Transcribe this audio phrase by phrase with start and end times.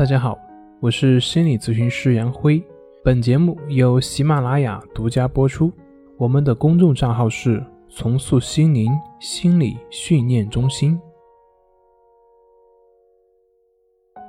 [0.00, 0.40] 大家好，
[0.80, 2.64] 我是心理咨询师杨辉。
[3.04, 5.70] 本节目由喜马拉雅独家播出。
[6.16, 10.98] 我们的公众账号是“重塑心灵心理训练中心”。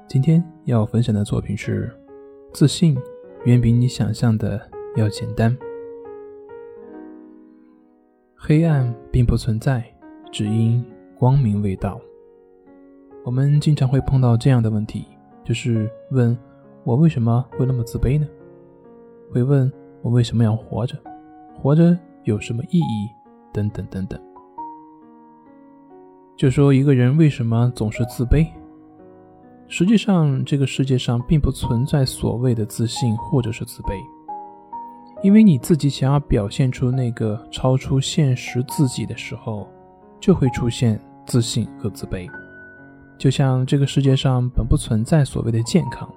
[0.10, 1.90] 今天要分享的作品是：
[2.52, 2.98] 自信
[3.46, 4.60] 远比你想象的
[4.98, 5.58] 要简单。
[8.36, 9.82] 黑暗并不存在，
[10.34, 10.86] 只因
[11.18, 11.98] 光明未到。
[13.24, 15.06] 我们经常会碰到这样的问题。
[15.44, 16.38] 就是问
[16.84, 18.28] 我为什么会那么自卑呢？
[19.32, 19.72] 会问
[20.02, 20.98] 我为什么要活着？
[21.54, 23.10] 活着有什么意义？
[23.54, 24.20] 等等等等。
[26.36, 28.48] 就说一个人为什么总是自卑？
[29.68, 33.94] 实际上，这个世界上并不存在所谓的自信或者是自卑，
[35.24, 39.68] 因为你自己想要表现出那个超出现实自己的时候，
[40.20, 42.28] 就会出现自信和自卑。
[43.22, 46.12] 就像这个世界上本不存在所谓的健康，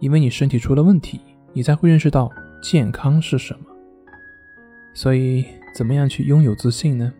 [0.00, 1.20] 因为你身体出了问题，
[1.52, 2.28] 你才会认识到
[2.60, 3.60] 健康是什么。
[4.92, 7.12] 所以，怎么样去拥有自信呢？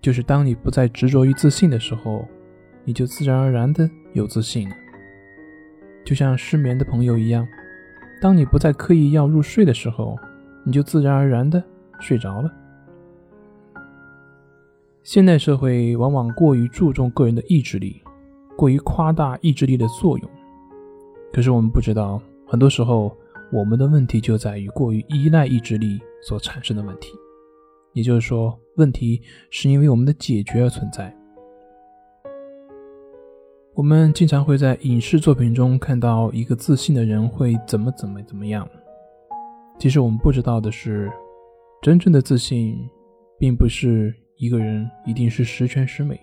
[0.00, 2.26] 就是当你不再执着于自信的时候，
[2.84, 4.74] 你就自然而然的有自信了。
[6.02, 7.46] 就像失眠的朋友一样，
[8.22, 10.18] 当你不再刻意要入睡的时候，
[10.64, 11.62] 你就自然而然的
[12.00, 12.50] 睡着了。
[15.02, 18.00] 现代社会往往过于注重个人的意志力。
[18.56, 20.30] 过于夸大意志力的作用，
[21.30, 23.14] 可是我们不知道，很多时候
[23.52, 27.12] 我们的问题就在于过于依赖意志力所产生的问题。
[27.92, 31.14] 也就是说，问题是因为我们的解决而存在。
[33.74, 38.66] 我们经常会在影视作品中看到一个自信的人会怎么怎么怎么样。
[39.78, 41.12] 其实我们不知道的是，
[41.82, 42.88] 真正的自信，
[43.38, 46.18] 并不是一个人一定是十全十美，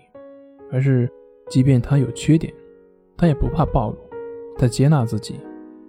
[0.72, 1.08] 而是。
[1.48, 2.52] 即便他有缺点，
[3.16, 3.98] 他也不怕暴露，
[4.56, 5.34] 他接纳自己，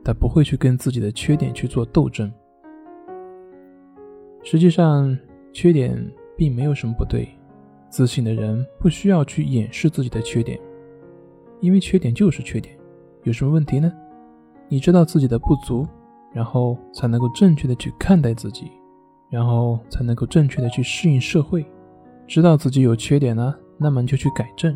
[0.03, 2.31] 他不会去跟自己的缺点去做斗争。
[4.43, 5.17] 实际上，
[5.51, 5.99] 缺点
[6.37, 7.27] 并没有什么不对，
[7.89, 10.59] 自信的人不需要去掩饰自己的缺点，
[11.61, 12.77] 因为缺点就是缺点，
[13.23, 13.91] 有什么问题呢？
[14.67, 15.87] 你知道自己的不足，
[16.33, 18.69] 然后才能够正确的去看待自己，
[19.31, 21.65] 然后才能够正确的去适应社会。
[22.27, 24.75] 知道自己有缺点呢，那么就去改正。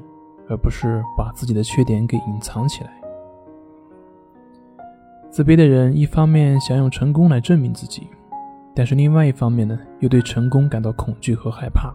[0.49, 2.91] 而不是把自己的缺点给隐藏起来。
[5.29, 8.07] 自卑的人一方面想用成功来证明自己，
[8.75, 11.93] 但是另外一方面呢，又对成功感到恐惧和害怕。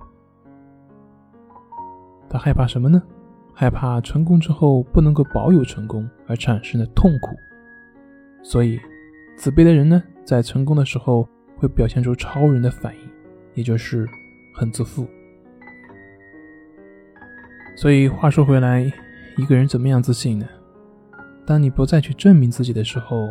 [2.29, 3.03] 他害怕什么呢？
[3.53, 7.37] 害怕成功之后不能够保有成功而产生的痛苦。
[8.43, 8.81] 所以，
[9.37, 13.01] 自卑的人呢，在成功的时候会表现出超人的反应，
[13.55, 14.07] 也就是
[14.55, 15.07] 很自负。
[17.77, 18.91] 所以话说回来，
[19.37, 20.47] 一个人怎么样自信呢？
[21.45, 23.29] 当你不再去证明自己的时候，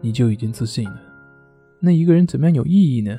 [0.00, 1.00] 你就已经自信了。
[1.80, 3.18] 那一个人怎么样有意义呢？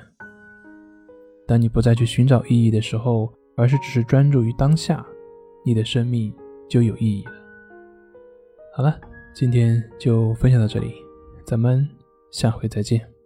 [1.48, 5.06] 当你不再去寻找意义的时候，而是只是专注于当下，
[5.66, 6.34] 你的生命
[6.70, 7.32] 就有意义了。
[8.74, 8.98] 好了，
[9.34, 10.94] 今天就分享到这里，
[11.46, 11.86] 咱们
[12.32, 13.19] 下回再见。